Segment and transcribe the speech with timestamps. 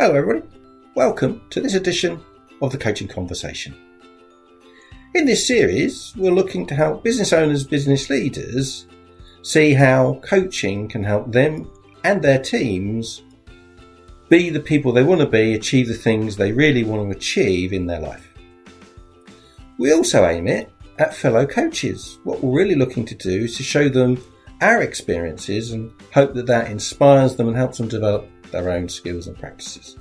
[0.00, 0.46] Hello, everybody.
[0.94, 2.24] Welcome to this edition
[2.62, 3.76] of the Coaching Conversation.
[5.14, 8.86] In this series, we're looking to help business owners, business leaders
[9.42, 11.70] see how coaching can help them
[12.02, 13.24] and their teams
[14.30, 17.74] be the people they want to be, achieve the things they really want to achieve
[17.74, 18.32] in their life.
[19.76, 22.18] We also aim it at fellow coaches.
[22.24, 24.16] What we're really looking to do is to show them
[24.62, 29.26] our experiences and hope that that inspires them and helps them develop their own skills
[29.26, 29.96] and practices.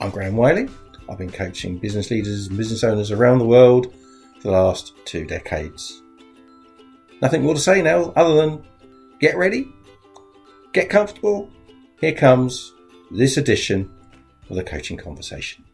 [0.00, 0.68] I'm Graham Wiley.
[1.08, 3.92] I've been coaching business leaders and business owners around the world
[4.36, 6.02] for the last two decades.
[7.20, 8.64] Nothing more to say now other than
[9.20, 9.68] get ready,
[10.72, 11.50] get comfortable.
[12.00, 12.72] Here comes
[13.10, 13.92] this edition
[14.50, 15.64] of the Coaching Conversation.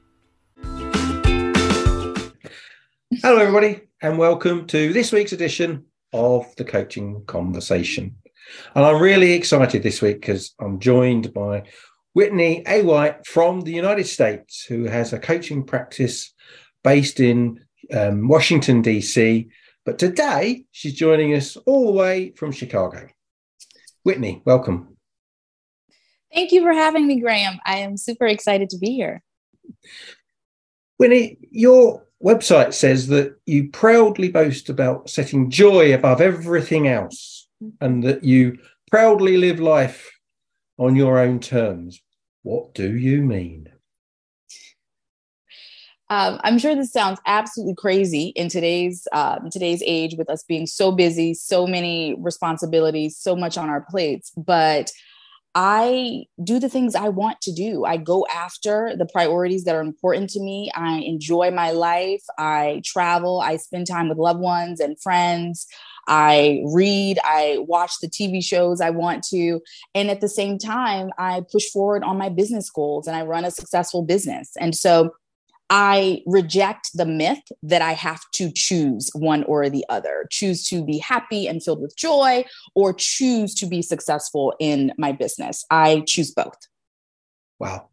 [3.23, 8.17] Hello, everybody, and welcome to this week's edition of the Coaching Conversation.
[8.75, 11.65] And I'm really excited this week because I'm joined by
[12.13, 12.83] Whitney A.
[12.83, 16.33] White from the United States, who has a coaching practice
[16.83, 17.61] based in
[17.93, 19.49] um, Washington, D.C.
[19.85, 23.09] But today she's joining us all the way from Chicago.
[24.05, 24.97] Whitney, welcome.
[26.33, 27.59] Thank you for having me, Graham.
[27.65, 29.23] I am super excited to be here.
[30.97, 37.34] Whitney, your website says that you proudly boast about setting joy above everything else
[37.81, 38.59] and that you
[38.91, 40.11] proudly live life
[40.79, 42.01] on your own terms.
[42.43, 43.69] What do you mean?
[46.11, 50.67] Um, I'm sure this sounds absolutely crazy in today's um, today's age, with us being
[50.67, 54.31] so busy, so many responsibilities, so much on our plates.
[54.37, 54.91] But
[55.55, 57.85] I do the things I want to do.
[57.85, 60.71] I go after the priorities that are important to me.
[60.75, 62.25] I enjoy my life.
[62.39, 63.41] I travel.
[63.41, 65.67] I spend time with loved ones and friends.
[66.07, 69.61] I read, I watch the TV shows I want to.
[69.95, 73.45] And at the same time, I push forward on my business goals and I run
[73.45, 74.53] a successful business.
[74.59, 75.15] And so
[75.71, 80.85] I reject the myth that I have to choose one or the other, choose to
[80.85, 82.45] be happy and filled with joy,
[82.75, 85.65] or choose to be successful in my business.
[85.71, 86.59] I choose both.
[87.59, 87.89] Wow.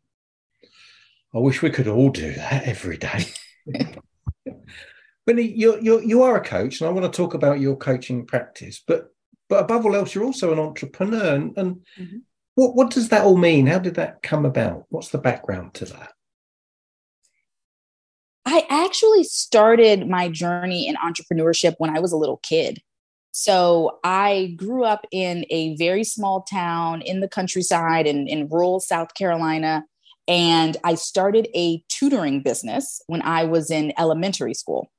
[1.33, 3.25] I wish we could all do that every day.
[5.25, 8.25] But you're, you're, you are a coach, and I want to talk about your coaching
[8.25, 8.81] practice.
[8.85, 9.09] But
[9.49, 11.35] but above all else, you're also an entrepreneur.
[11.35, 12.17] And, and mm-hmm.
[12.55, 13.67] what what does that all mean?
[13.67, 14.85] How did that come about?
[14.89, 16.13] What's the background to that?
[18.45, 22.81] I actually started my journey in entrepreneurship when I was a little kid.
[23.31, 28.79] So I grew up in a very small town in the countryside in, in rural
[28.79, 29.85] South Carolina.
[30.27, 34.91] And I started a tutoring business when I was in elementary school.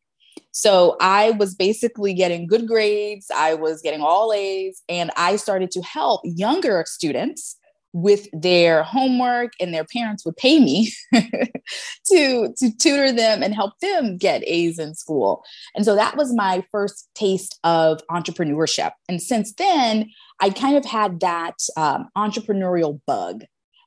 [0.53, 5.71] So I was basically getting good grades, I was getting all A's, and I started
[5.73, 7.57] to help younger students
[7.95, 13.79] with their homework and their parents would pay me to to tutor them and help
[13.81, 15.45] them get A's in school.
[15.75, 18.93] And so that was my first taste of entrepreneurship.
[19.09, 20.11] And since then,
[20.41, 23.45] I kind of had that um, entrepreneurial bug,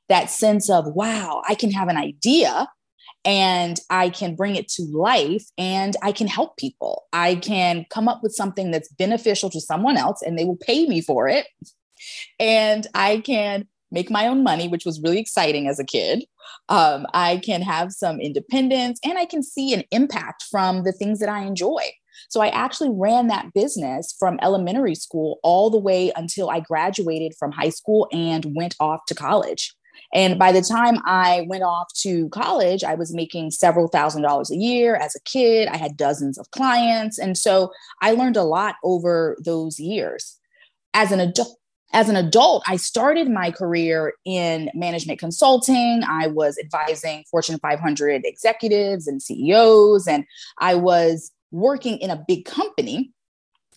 [0.08, 2.68] that sense of, wow, I can have an idea
[3.26, 7.06] and I can bring it to life and I can help people.
[7.12, 10.86] I can come up with something that's beneficial to someone else and they will pay
[10.86, 11.48] me for it.
[12.38, 16.24] And I can make my own money, which was really exciting as a kid.
[16.68, 21.18] Um, I can have some independence and I can see an impact from the things
[21.18, 21.82] that I enjoy.
[22.28, 27.34] So I actually ran that business from elementary school all the way until I graduated
[27.38, 29.74] from high school and went off to college.
[30.16, 34.50] And by the time I went off to college, I was making several thousand dollars
[34.50, 35.68] a year as a kid.
[35.68, 37.18] I had dozens of clients.
[37.18, 40.38] And so I learned a lot over those years.
[40.94, 41.58] As an adult,
[41.92, 46.00] as an adult, I started my career in management consulting.
[46.08, 50.24] I was advising Fortune 500 executives and CEOs, and
[50.58, 53.12] I was working in a big company.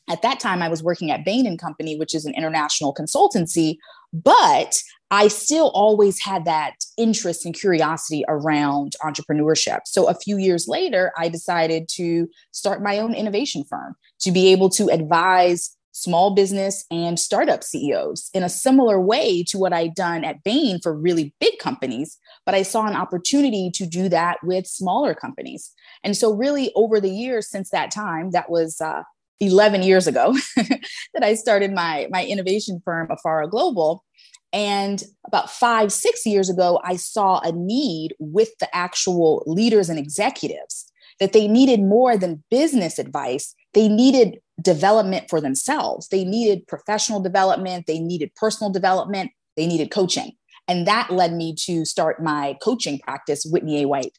[0.10, 3.78] At that time, I was working at Bain and Company, which is an international consultancy,
[4.14, 9.80] but I still always had that interest and curiosity around entrepreneurship.
[9.86, 14.52] So a few years later, I decided to start my own innovation firm to be
[14.52, 19.96] able to advise small business and startup CEOs in a similar way to what I'd
[19.96, 22.18] done at Bain for really big companies.
[22.46, 25.72] But I saw an opportunity to do that with smaller companies.
[26.04, 29.04] And so, really, over the years since that time, that was uh,
[29.39, 34.03] 11 years ago that I started my, my innovation firm, Afara Global.
[34.51, 40.00] And about five, six years ago, I saw a need with the actual leaders and
[40.00, 43.53] executives that they needed more than business advice.
[43.74, 46.07] They needed development for themselves.
[46.07, 47.86] They needed professional development.
[47.86, 49.31] They needed personal development.
[49.56, 50.31] They needed coaching.
[50.68, 53.88] And that led me to start my coaching practice, Whitney A.
[53.88, 54.18] White.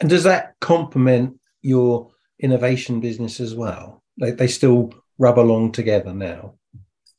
[0.00, 4.03] And does that complement your innovation business as well?
[4.18, 6.54] They, they still rub along together now.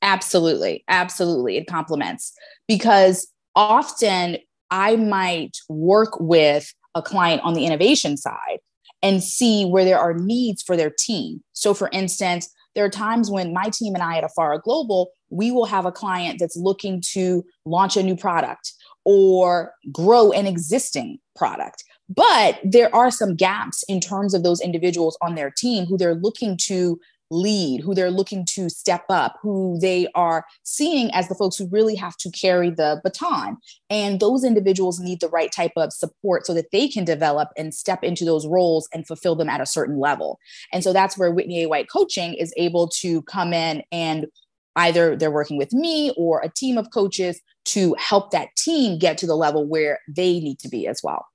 [0.02, 0.84] Absolutely.
[0.88, 1.58] Absolutely.
[1.58, 2.34] It complements
[2.68, 4.38] because often
[4.70, 8.60] I might work with a client on the innovation side
[9.02, 11.44] and see where there are needs for their team.
[11.54, 15.52] So, for instance, there are times when my team and I at Afara Global, we
[15.52, 18.74] will have a client that's looking to launch a new product
[19.06, 21.84] or grow an existing product.
[22.10, 26.16] But there are some gaps in terms of those individuals on their team who they're
[26.16, 27.00] looking to
[27.32, 31.68] lead, who they're looking to step up, who they are seeing as the folks who
[31.70, 33.58] really have to carry the baton.
[33.90, 37.74] And those individuals need the right type of support so that they can develop and
[37.74, 40.40] step into those roles and fulfill them at a certain level.
[40.72, 41.70] And so that's where Whitney A.
[41.70, 44.28] White coaching is able to come in and
[44.76, 49.18] either they're working with me or a team of coaches to help that team get
[49.18, 51.26] to the level where they need to be as well.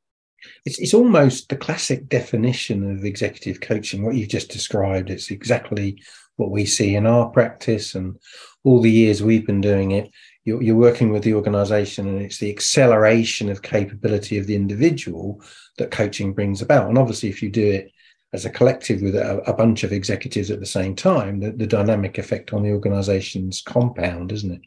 [0.65, 5.11] It's, it's almost the classic definition of executive coaching, what you've just described.
[5.11, 6.03] It's exactly
[6.37, 8.17] what we see in our practice and
[8.65, 10.11] all the years we've been doing it.
[10.45, 15.43] You're, you're working with the organization, and it's the acceleration of capability of the individual
[15.79, 16.89] that coaching brings about.
[16.89, 17.93] And obviously, if you do it
[18.33, 21.67] as a collective with a, a bunch of executives at the same time, the, the
[21.67, 24.61] dynamic effect on the organization's compound, isn't it?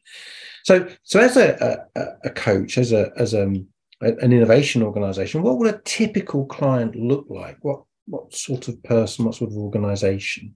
[0.64, 3.54] So, so as a, a, a coach, as a as a
[4.06, 7.58] an innovation organization, what would a typical client look like?
[7.62, 10.56] What what sort of person, what sort of organization?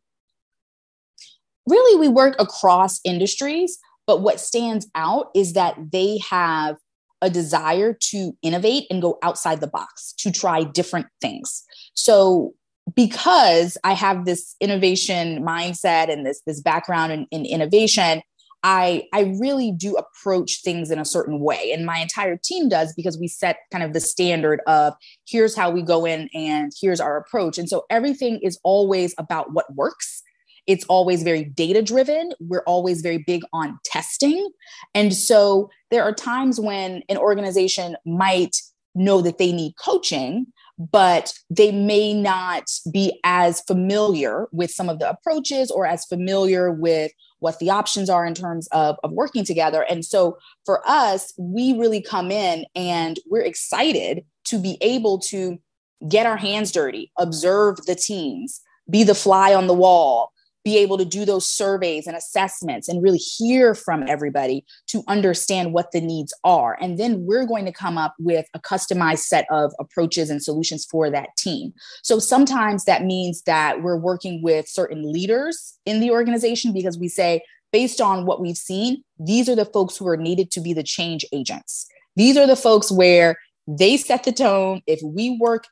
[1.65, 6.77] Really, we work across industries, but what stands out is that they have
[7.21, 11.63] a desire to innovate and go outside the box, to try different things.
[11.94, 12.53] So
[12.95, 18.21] because I have this innovation mindset and this, this background in, in innovation,
[18.63, 22.94] I I really do approach things in a certain way and my entire team does
[22.94, 24.94] because we set kind of the standard of
[25.27, 27.57] here's how we go in and here's our approach.
[27.57, 30.24] And so everything is always about what works.
[30.65, 34.50] It's always very data driven we're always very big on testing.
[34.94, 38.57] And so there are times when an organization might
[38.95, 45.00] know that they need coaching but they may not be as familiar with some of
[45.00, 49.43] the approaches or as familiar with what the options are in terms of, of working
[49.43, 49.85] together.
[49.89, 55.59] And so for us, we really come in and we're excited to be able to
[56.07, 60.31] get our hands dirty, observe the teams, be the fly on the wall,
[60.67, 65.71] be able to do those surveys and assessments and really hear from everybody to understand
[65.71, 66.77] what the needs are.
[66.81, 70.83] And then we're going to come up with a customized set of approaches and solutions
[70.83, 71.71] for that team.
[72.03, 77.07] So sometimes that means that we're working with certain leaders in the organization because we
[77.07, 80.73] say, based on what we've seen, these are the folks who are needed to be
[80.73, 81.87] the change agents.
[82.17, 83.37] These are the folks where
[83.69, 84.81] they set the tone.
[84.85, 85.63] If we work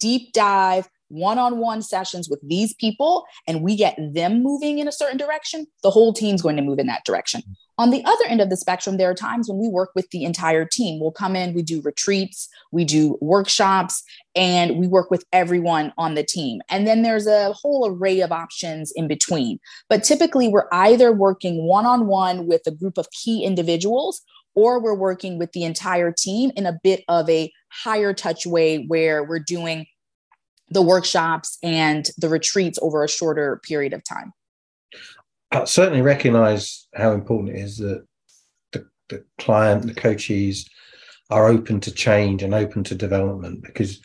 [0.00, 4.88] deep dive one on one sessions with these people and we get them moving in
[4.88, 7.42] a certain direction, the whole team's going to move in that direction.
[7.76, 10.24] On the other end of the spectrum, there are times when we work with the
[10.24, 11.00] entire team.
[11.00, 14.02] We'll come in, we do retreats, we do workshops,
[14.36, 16.60] and we work with everyone on the team.
[16.68, 19.58] And then there's a whole array of options in between.
[19.88, 24.22] But typically, we're either working one on one with a group of key individuals
[24.54, 28.84] or we're working with the entire team in a bit of a higher touch way
[28.84, 29.86] where we're doing
[30.74, 34.32] the workshops and the retreats over a shorter period of time.
[35.50, 38.04] I certainly recognize how important it is that
[38.72, 40.68] the, the client, the coaches
[41.30, 44.00] are open to change and open to development because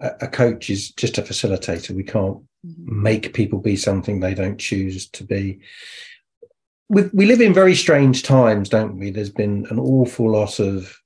[0.00, 1.90] a, a coach is just a facilitator.
[1.90, 3.02] We can't mm-hmm.
[3.02, 5.60] make people be something they don't choose to be.
[6.90, 9.10] We, we live in very strange times, don't we?
[9.10, 10.99] There's been an awful lot of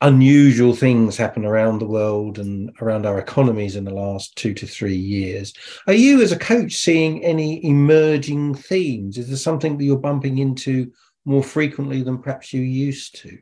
[0.00, 4.66] unusual things happen around the world and around our economies in the last two to
[4.66, 5.52] three years.
[5.86, 9.18] Are you, as a coach, seeing any emerging themes?
[9.18, 10.92] Is there something that you're bumping into
[11.24, 13.38] more frequently than perhaps you used to?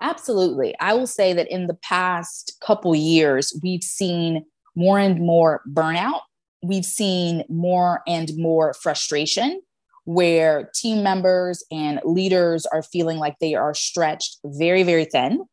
[0.00, 0.74] Absolutely.
[0.80, 4.44] I will say that in the past couple years, we've seen
[4.76, 6.20] more and more burnout.
[6.62, 9.62] We've seen more and more frustration
[10.04, 15.44] where team members and leaders are feeling like they are stretched very, very thin,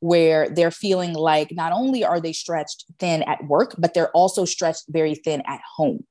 [0.00, 4.44] where they're feeling like not only are they stretched thin at work, but they're also
[4.44, 6.04] stretched very thin at home.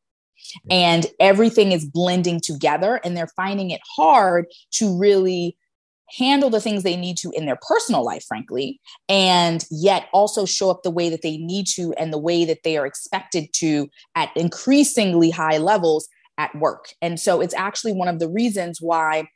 [0.69, 5.57] And everything is blending together, and they're finding it hard to really
[6.17, 10.69] handle the things they need to in their personal life, frankly, and yet also show
[10.69, 13.87] up the way that they need to and the way that they are expected to
[14.15, 16.93] at increasingly high levels at work.
[17.01, 19.27] And so it's actually one of the reasons why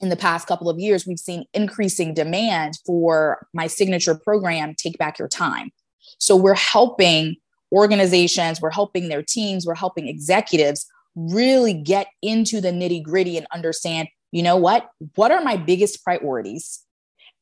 [0.00, 4.96] in the past couple of years, we've seen increasing demand for my signature program, Take
[4.98, 5.70] Back Your Time.
[6.18, 7.36] So we're helping
[7.72, 13.46] organizations, we're helping their teams, we're helping executives really get into the nitty gritty and
[13.52, 14.88] understand, you know what?
[15.16, 16.80] What are my biggest priorities?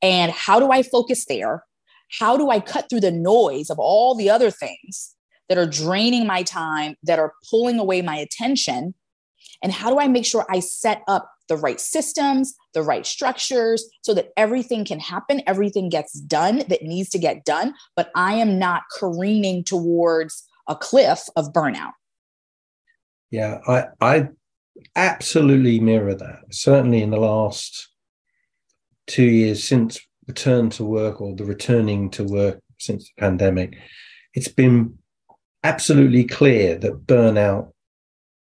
[0.03, 1.65] And how do I focus there?
[2.19, 5.15] How do I cut through the noise of all the other things
[5.49, 8.95] that are draining my time, that are pulling away my attention?
[9.63, 13.85] And how do I make sure I set up the right systems, the right structures,
[14.03, 18.35] so that everything can happen, everything gets done that needs to get done, but I
[18.35, 21.93] am not careening towards a cliff of burnout.
[23.31, 24.29] Yeah, I I
[24.95, 26.41] absolutely mirror that.
[26.51, 27.89] Certainly in the last
[29.07, 33.77] two years since return to work or the returning to work since the pandemic,
[34.35, 34.98] it's been
[35.69, 37.73] absolutely clear that burnout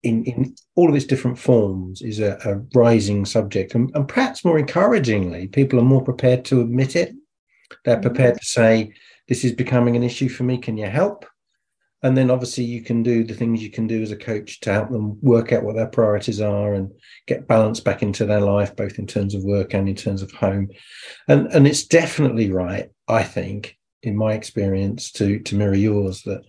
[0.02, 3.74] in, in all of its different forms is a, a rising subject.
[3.74, 7.14] And, and, perhaps more encouragingly, people are more prepared to admit it.
[7.84, 8.02] They're mm-hmm.
[8.02, 8.92] prepared to say,
[9.28, 10.58] This is becoming an issue for me.
[10.58, 11.24] Can you help?
[12.04, 14.72] And then obviously you can do the things you can do as a coach to
[14.72, 16.90] help them work out what their priorities are and
[17.28, 20.32] get balance back into their life, both in terms of work and in terms of
[20.32, 20.68] home.
[21.28, 26.42] And and it's definitely right, I think, in my experience, to to mirror yours, that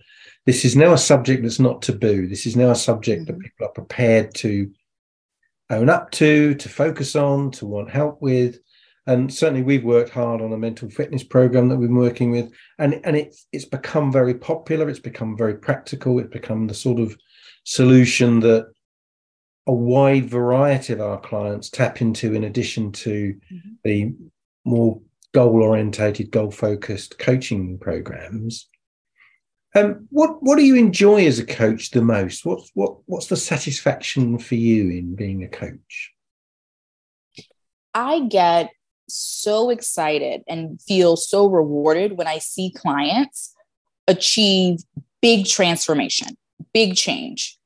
[0.46, 2.28] this is now a subject that's not taboo.
[2.28, 3.32] This is now a subject mm-hmm.
[3.32, 4.70] that people are prepared to
[5.70, 8.58] own up to, to focus on, to want help with.
[9.06, 12.50] And certainly we've worked hard on a mental fitness program that we've been working with.
[12.78, 17.00] And, and it's it's become very popular, it's become very practical, it's become the sort
[17.00, 17.16] of
[17.64, 18.70] solution that
[19.66, 23.70] a wide variety of our clients tap into in addition to mm-hmm.
[23.82, 24.14] the
[24.64, 25.00] more
[25.32, 28.68] goal orientated, goal focused coaching programs.
[29.74, 32.46] Um, what what do you enjoy as a coach the most?
[32.46, 36.12] What's what what's the satisfaction for you in being a coach?
[37.92, 38.70] I get
[39.08, 43.54] so excited and feel so rewarded when I see clients
[44.06, 44.80] achieve
[45.20, 46.36] big transformation,
[46.72, 47.58] big change.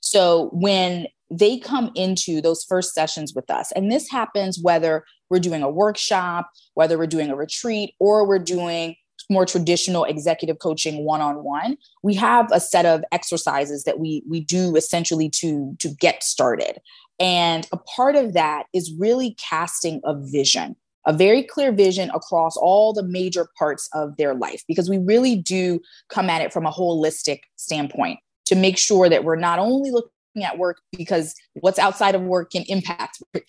[0.00, 5.40] So when they come into those first sessions with us, and this happens whether we're
[5.40, 8.94] doing a workshop, whether we're doing a retreat, or we're doing
[9.28, 14.76] more traditional executive coaching one-on-one we have a set of exercises that we we do
[14.76, 16.78] essentially to to get started
[17.18, 22.56] and a part of that is really casting a vision a very clear vision across
[22.56, 26.66] all the major parts of their life because we really do come at it from
[26.66, 30.10] a holistic standpoint to make sure that we're not only looking
[30.44, 33.44] at work because what's outside of work can impact work.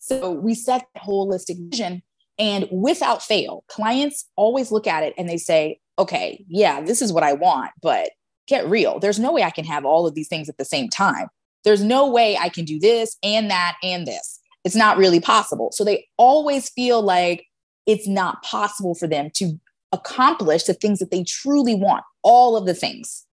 [0.00, 2.02] So we set holistic vision
[2.38, 7.12] and without fail, clients always look at it and they say, okay, yeah, this is
[7.12, 8.10] what I want, but
[8.46, 8.98] get real.
[8.98, 11.28] There's no way I can have all of these things at the same time.
[11.64, 14.40] There's no way I can do this and that and this.
[14.64, 15.70] It's not really possible.
[15.72, 17.46] So they always feel like
[17.86, 19.58] it's not possible for them to
[19.92, 23.26] accomplish the things that they truly want, all of the things.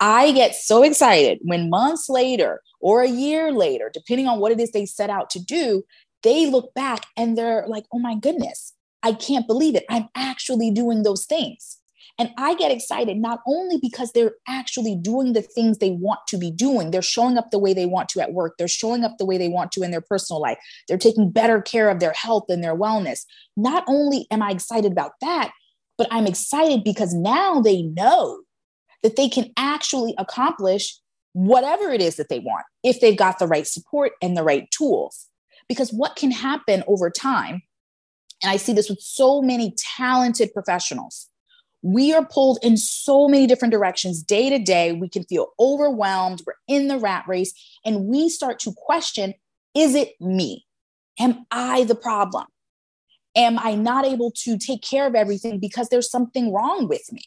[0.00, 4.58] I get so excited when months later or a year later, depending on what it
[4.58, 5.84] is they set out to do,
[6.22, 9.84] they look back and they're like, oh my goodness, I can't believe it.
[9.90, 11.78] I'm actually doing those things.
[12.18, 16.36] And I get excited not only because they're actually doing the things they want to
[16.36, 19.16] be doing, they're showing up the way they want to at work, they're showing up
[19.18, 22.12] the way they want to in their personal life, they're taking better care of their
[22.12, 23.20] health and their wellness.
[23.56, 25.52] Not only am I excited about that,
[25.96, 28.42] but I'm excited because now they know
[29.02, 30.98] that they can actually accomplish
[31.32, 34.70] whatever it is that they want if they've got the right support and the right
[34.70, 35.28] tools.
[35.68, 37.62] Because what can happen over time,
[38.42, 41.28] and I see this with so many talented professionals,
[41.82, 44.92] we are pulled in so many different directions day to day.
[44.92, 46.42] We can feel overwhelmed.
[46.46, 47.52] We're in the rat race,
[47.84, 49.34] and we start to question
[49.74, 50.66] is it me?
[51.18, 52.44] Am I the problem?
[53.34, 57.22] Am I not able to take care of everything because there's something wrong with me?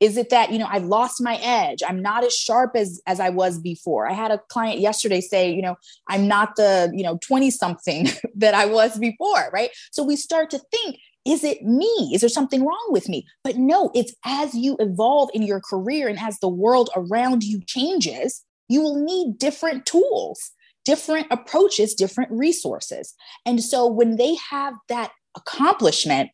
[0.00, 1.80] Is it that you know i've lost my edge.
[1.86, 4.08] I'm not as sharp as as i was before.
[4.08, 5.76] I had a client yesterday say you know
[6.08, 9.70] i'm not the you know 20 something that i was before right?
[9.92, 12.10] So we start to think is it me?
[12.14, 13.26] Is there something wrong with me?
[13.44, 17.60] But no it's as you evolve in your career and as the world around you
[17.66, 20.52] changes you will need different tools
[20.84, 23.14] different approaches different resources.
[23.44, 26.30] And so when they have that accomplishment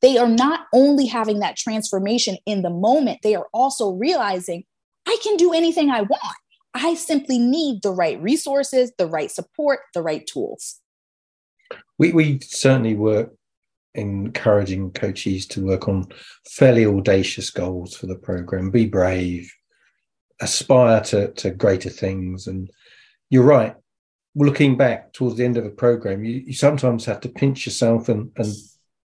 [0.00, 4.64] they are not only having that transformation in the moment, they are also realizing
[5.06, 6.36] I can do anything I want.
[6.74, 10.80] I simply need the right resources, the right support, the right tools.
[11.98, 13.34] We, we certainly work
[13.94, 16.06] encouraging coaches to work on
[16.46, 18.70] fairly audacious goals for the program.
[18.70, 19.52] Be brave,
[20.40, 22.46] aspire to, to greater things.
[22.46, 22.70] And
[23.30, 23.74] you're right,
[24.36, 28.08] looking back towards the end of a program, you, you sometimes have to pinch yourself
[28.08, 28.54] and, and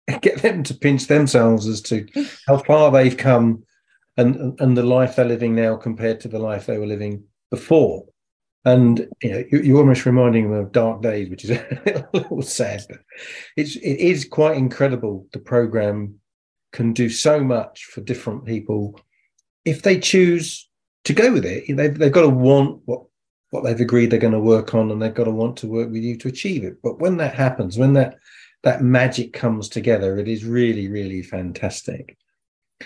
[0.22, 2.08] get them to pinch themselves as to
[2.48, 3.64] how far they've come
[4.18, 8.06] and and the life they're living now compared to the life they were living before.
[8.66, 11.52] And you know, you're almost reminding them of dark days, which is
[11.86, 12.84] a little sad.
[12.90, 13.00] But
[13.56, 15.28] it's it is quite incredible.
[15.32, 16.20] The program
[16.72, 19.00] can do so much for different people
[19.66, 20.70] if they choose
[21.06, 21.76] to go with it.
[21.76, 23.04] They've, they've got to want what
[23.52, 25.90] what they've agreed they're going to work on, and they've got to want to work
[25.90, 26.78] with you to achieve it.
[26.84, 28.18] But when that happens, when that
[28.64, 32.18] that magic comes together, it is really, really fantastic.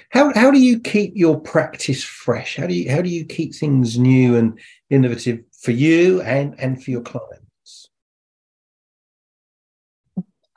[0.09, 2.57] How how do you keep your practice fresh?
[2.57, 6.83] How do you how do you keep things new and innovative for you and and
[6.83, 7.89] for your clients?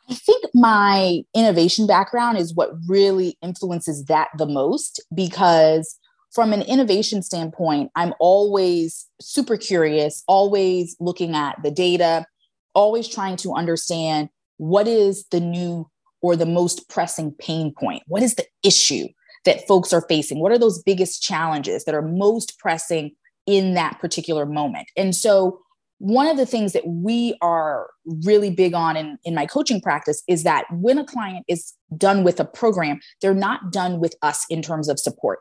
[0.08, 5.99] I think my innovation background is what really influences that the most because
[6.32, 12.26] from an innovation standpoint, I'm always super curious, always looking at the data,
[12.75, 15.88] always trying to understand what is the new
[16.22, 18.02] or the most pressing pain point?
[18.06, 19.06] What is the issue
[19.44, 20.40] that folks are facing?
[20.40, 23.12] What are those biggest challenges that are most pressing
[23.46, 24.88] in that particular moment?
[24.96, 25.60] And so,
[25.98, 27.88] one of the things that we are
[28.25, 32.22] really big on in, in my coaching practice is that when a client is done
[32.22, 35.38] with a program, they're not done with us in terms of support.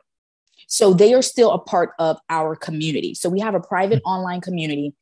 [0.67, 3.13] So they are still a part of our community.
[3.15, 4.09] So we have a private mm-hmm.
[4.09, 4.93] online community.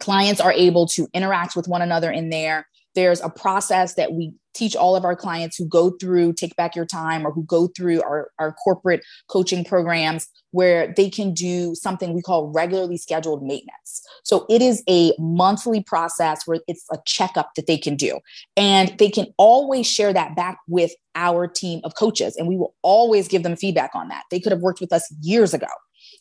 [0.00, 2.66] Clients are able to interact with one another in there.
[2.94, 6.76] There's a process that we teach all of our clients who go through Take Back
[6.76, 11.74] Your Time or who go through our, our corporate coaching programs where they can do
[11.74, 14.02] something we call regularly scheduled maintenance.
[14.22, 18.20] So it is a monthly process where it's a checkup that they can do.
[18.56, 22.36] And they can always share that back with our team of coaches.
[22.36, 24.22] And we will always give them feedback on that.
[24.30, 25.66] They could have worked with us years ago.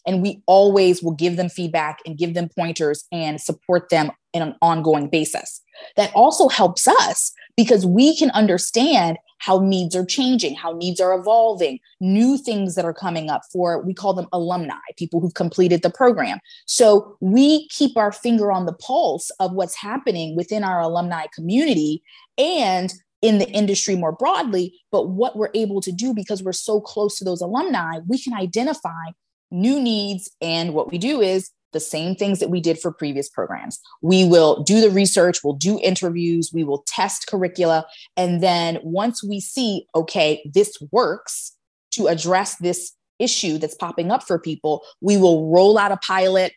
[0.05, 4.41] And we always will give them feedback and give them pointers and support them in
[4.41, 5.61] an ongoing basis.
[5.95, 11.13] That also helps us because we can understand how needs are changing, how needs are
[11.13, 15.81] evolving, new things that are coming up for, we call them alumni, people who've completed
[15.81, 16.39] the program.
[16.65, 22.01] So we keep our finger on the pulse of what's happening within our alumni community
[22.37, 24.79] and in the industry more broadly.
[24.91, 28.33] But what we're able to do because we're so close to those alumni, we can
[28.33, 29.11] identify
[29.51, 30.31] new needs.
[30.41, 33.79] And what we do is the same things that we did for previous programs.
[34.01, 37.85] We will do the research, we'll do interviews, we will test curricula.
[38.15, 41.53] And then once we see, okay, this works
[41.91, 46.53] to address this issue that's popping up for people, we will roll out a pilot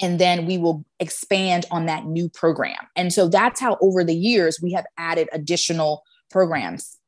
[0.00, 2.76] and then we will expand on that new program.
[2.96, 6.98] And so that's how over the years we have added additional programs.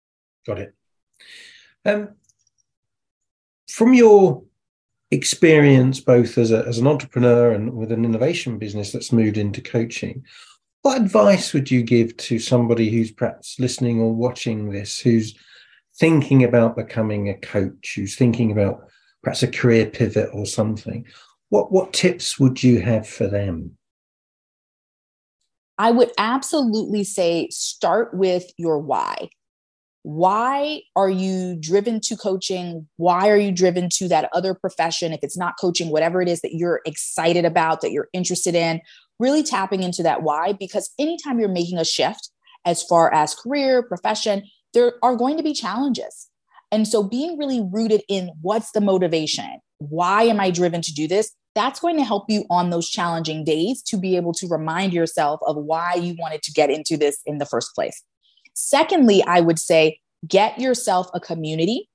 [0.46, 0.74] Got it.
[1.84, 2.10] Um,
[3.68, 4.44] from your
[5.10, 9.60] experience both as, a, as an entrepreneur and with an innovation business that's moved into
[9.60, 10.24] coaching.
[10.82, 15.36] What advice would you give to somebody who's perhaps listening or watching this who's
[15.98, 18.88] thinking about becoming a coach who's thinking about
[19.22, 21.06] perhaps a career pivot or something?
[21.48, 23.76] What what tips would you have for them?
[25.78, 29.28] I would absolutely say start with your why
[30.06, 32.86] why are you driven to coaching?
[32.96, 35.12] Why are you driven to that other profession?
[35.12, 38.80] If it's not coaching, whatever it is that you're excited about, that you're interested in,
[39.18, 40.52] really tapping into that why.
[40.52, 42.30] Because anytime you're making a shift
[42.64, 46.28] as far as career, profession, there are going to be challenges.
[46.70, 49.58] And so being really rooted in what's the motivation?
[49.78, 51.32] Why am I driven to do this?
[51.56, 55.40] That's going to help you on those challenging days to be able to remind yourself
[55.44, 58.04] of why you wanted to get into this in the first place.
[58.56, 61.90] Secondly, I would say get yourself a community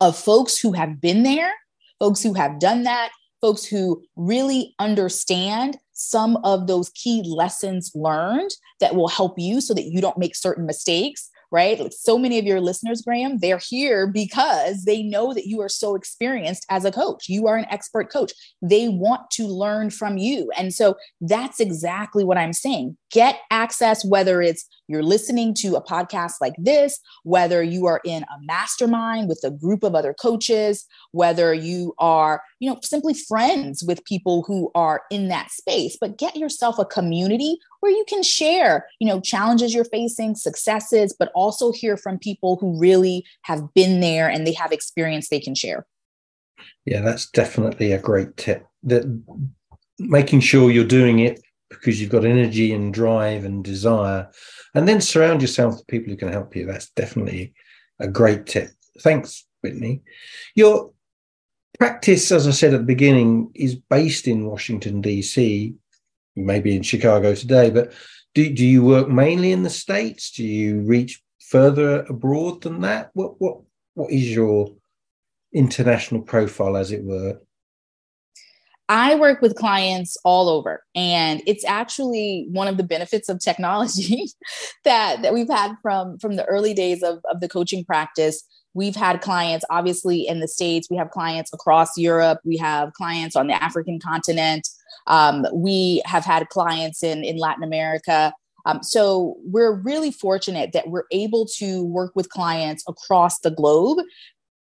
[0.00, 1.50] of folks who have been there,
[1.98, 8.50] folks who have done that, folks who really understand some of those key lessons learned
[8.80, 11.92] that will help you so that you don't make certain mistakes right?
[11.92, 15.94] So many of your listeners, Graham, they're here because they know that you are so
[15.94, 17.28] experienced as a coach.
[17.28, 18.32] You are an expert coach.
[18.62, 20.50] They want to learn from you.
[20.56, 22.96] And so that's exactly what I'm saying.
[23.12, 28.22] Get access, whether it's you're listening to a podcast like this, whether you are in
[28.24, 33.82] a mastermind with a group of other coaches, whether you are, you know, simply friends
[33.82, 38.22] with people who are in that space, but get yourself a community where you can
[38.22, 43.72] share, you know, challenges you're facing, successes, but also hear from people who really have
[43.74, 45.86] been there and they have experience they can share.
[46.84, 48.66] Yeah, that's definitely a great tip.
[48.84, 49.04] That
[49.98, 51.40] making sure you're doing it
[51.72, 54.28] because you've got energy and drive and desire
[54.74, 57.52] and then surround yourself with people who can help you that's definitely
[58.00, 60.02] a great tip thanks whitney
[60.54, 60.90] your
[61.78, 65.74] practice as i said at the beginning is based in washington d.c
[66.34, 67.92] you may be in Chicago today, but
[68.34, 70.30] do, do you work mainly in the States?
[70.30, 73.10] Do you reach further abroad than that?
[73.12, 73.58] What what
[73.94, 74.74] what is your
[75.52, 77.40] international profile, as it were?
[78.88, 84.26] I work with clients all over, and it's actually one of the benefits of technology
[84.84, 88.42] that, that we've had from, from the early days of, of the coaching practice.
[88.74, 93.36] We've had clients, obviously, in the States, we have clients across Europe, we have clients
[93.36, 94.68] on the African continent,
[95.06, 98.32] um, we have had clients in, in Latin America.
[98.64, 103.98] Um, so we're really fortunate that we're able to work with clients across the globe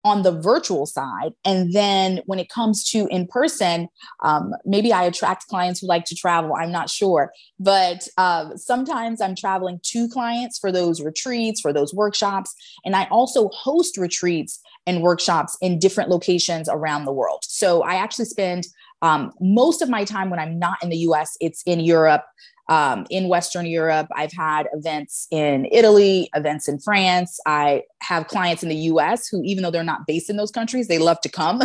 [0.03, 1.33] on the virtual side.
[1.45, 3.87] And then when it comes to in person,
[4.23, 6.53] um, maybe I attract clients who like to travel.
[6.55, 7.31] I'm not sure.
[7.59, 12.53] But uh, sometimes I'm traveling to clients for those retreats, for those workshops.
[12.83, 17.43] And I also host retreats and workshops in different locations around the world.
[17.43, 18.67] So I actually spend
[19.01, 22.23] um, most of my time when I'm not in the US, it's in Europe,
[22.69, 24.08] um, in Western Europe.
[24.15, 27.39] I've had events in Italy, events in France.
[27.45, 30.88] I have clients in the US who, even though they're not based in those countries,
[30.88, 31.62] they love to come.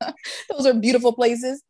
[0.50, 1.62] those are beautiful places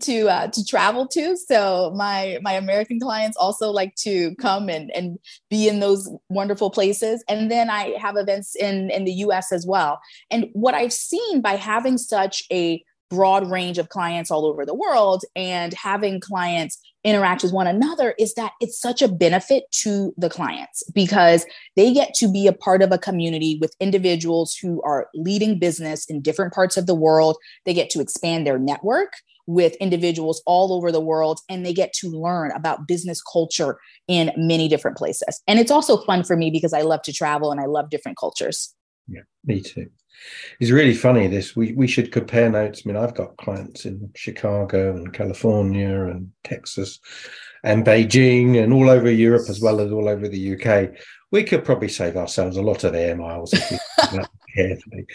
[0.00, 1.36] to uh, to travel to.
[1.36, 5.18] So my my American clients also like to come and and
[5.48, 7.24] be in those wonderful places.
[7.28, 10.00] And then I have events in in the US as well.
[10.30, 14.74] And what I've seen by having such a broad range of clients all over the
[14.74, 20.12] world and having clients interact with one another is that it's such a benefit to
[20.18, 24.82] the clients because they get to be a part of a community with individuals who
[24.82, 27.36] are leading business in different parts of the world.
[27.64, 29.14] They get to expand their network
[29.46, 34.32] with individuals all over the world and they get to learn about business culture in
[34.36, 35.40] many different places.
[35.46, 38.18] And it's also fun for me because I love to travel and I love different
[38.18, 38.74] cultures.
[39.08, 39.88] Yeah, me too.
[40.60, 41.28] It's really funny.
[41.28, 42.82] This we we should compare notes.
[42.84, 47.00] I mean, I've got clients in Chicago and California and Texas
[47.62, 50.98] and Beijing and all over Europe as well as all over the UK.
[51.32, 54.18] We could probably save ourselves a lot of air miles if we
[54.54, 55.06] carefully.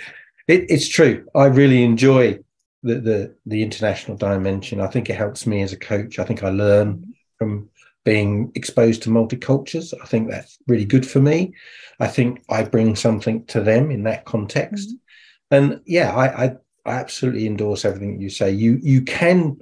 [0.47, 1.25] It, it's true.
[1.33, 2.39] I really enjoy
[2.83, 4.81] the, the the international dimension.
[4.81, 6.19] I think it helps me as a coach.
[6.19, 7.11] I think I learn mm-hmm.
[7.37, 7.69] from
[8.03, 9.93] being exposed to multicultures.
[10.01, 11.53] I think that's really good for me.
[11.99, 14.89] I think I bring something to them in that context.
[14.89, 15.55] Mm-hmm.
[15.55, 18.51] And yeah, I, I, I absolutely endorse everything you say.
[18.51, 19.57] You you can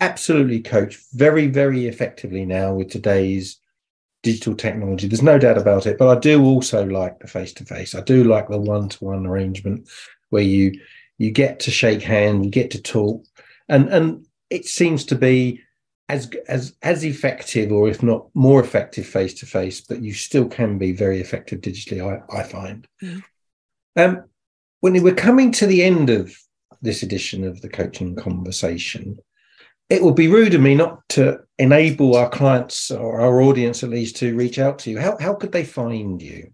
[0.00, 3.58] absolutely coach very very effectively now with today's
[4.22, 5.06] digital technology.
[5.06, 5.98] There's no doubt about it.
[5.98, 7.94] But I do also like the face to face.
[7.94, 9.88] I do like the one to one arrangement
[10.30, 10.80] where you
[11.18, 13.24] you get to shake hands, you get to talk,
[13.68, 15.62] and and it seems to be
[16.08, 20.46] as as as effective or if not more effective face to face but you still
[20.46, 23.22] can be very effective digitally i, I find mm.
[23.96, 24.24] um,
[24.80, 26.36] when we're coming to the end of
[26.80, 29.18] this edition of the coaching conversation
[29.88, 33.90] it would be rude of me not to enable our clients or our audience at
[33.90, 36.52] least to reach out to you how, how could they find you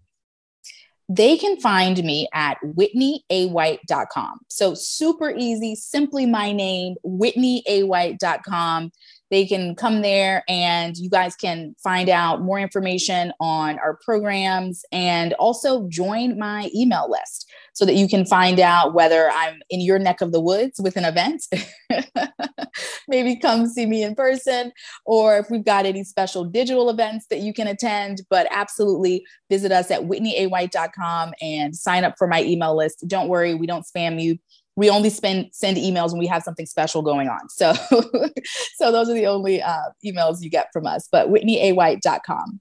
[1.09, 4.39] they can find me at whitneyaWhite.com.
[4.47, 8.91] So super easy, simply my name, whitneyaWhite.com
[9.33, 14.85] they can come there and you guys can find out more information on our programs
[14.91, 19.81] and also join my email list so that you can find out whether I'm in
[19.81, 21.47] your neck of the woods with an event.
[23.07, 24.71] Maybe come see me in person,
[25.03, 28.21] or if we've got any special digital events that you can attend.
[28.29, 33.03] But absolutely visit us at whitneyaWhite.com and sign up for my email list.
[33.07, 34.37] Don't worry, we don't spam you
[34.75, 37.49] we only spend send emails when we have something special going on.
[37.49, 37.73] So,
[38.75, 41.07] so those are the only uh, emails you get from us.
[41.11, 42.59] But WhitneyAWhite.com.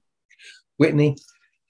[0.76, 1.16] Whitney,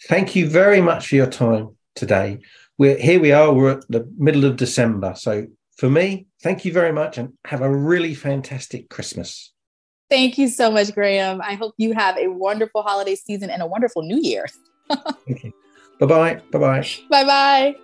[0.08, 2.40] thank you very much for your time today.
[2.78, 3.20] We're here.
[3.20, 3.52] We are.
[3.52, 5.14] We're at the middle of December.
[5.16, 9.52] So for me, thank you very much, and have a really fantastic Christmas.
[10.10, 11.40] Thank you so much, Graham.
[11.40, 14.46] I hope you have a wonderful holiday season and a wonderful New Year.
[15.26, 15.52] thank you.
[16.00, 16.34] Bye bye.
[16.50, 16.88] Bye bye.
[17.08, 17.76] Bye bye.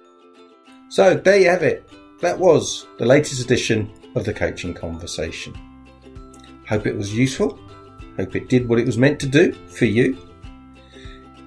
[0.88, 1.88] So there you have it
[2.20, 5.54] that was the latest edition of the Coaching Conversation.
[6.68, 7.59] Hope it was useful.
[8.16, 10.16] Hope it did what it was meant to do for you.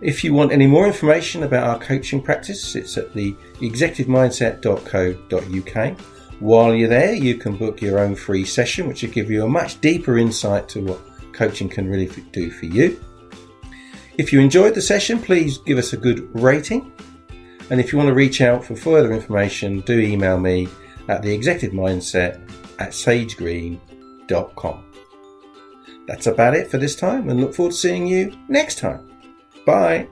[0.02, 6.00] If you want any more information about our coaching practice, it's at the executivemindset.co.uk.
[6.40, 9.50] While you're there, you can book your own free session, which will give you a
[9.50, 11.00] much deeper insight to what
[11.34, 13.00] coaching can really do for you.
[14.18, 16.92] If you enjoyed the session, please give us a good rating
[17.72, 20.68] and if you want to reach out for further information, do email me
[21.08, 22.42] at the executive mindset
[22.80, 24.86] at sagegreen.com.
[26.06, 29.10] That's about it for this time and look forward to seeing you next time.
[29.66, 30.08] Bye.